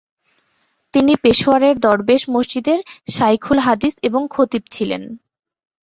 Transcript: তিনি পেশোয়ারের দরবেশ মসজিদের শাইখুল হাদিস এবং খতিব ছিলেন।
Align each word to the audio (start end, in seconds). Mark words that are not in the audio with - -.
তিনি 0.93 1.13
পেশোয়ারের 1.23 1.75
দরবেশ 1.79 2.21
মসজিদের 2.29 2.79
শাইখুল 3.11 3.57
হাদিস 3.59 3.93
এবং 4.03 4.21
খতিব 4.29 4.63
ছিলেন। 4.71 5.01